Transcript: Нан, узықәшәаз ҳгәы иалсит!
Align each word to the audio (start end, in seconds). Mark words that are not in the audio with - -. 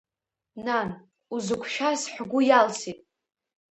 Нан, 0.65 0.89
узықәшәаз 1.35 2.01
ҳгәы 2.13 2.39
иалсит! 2.45 2.99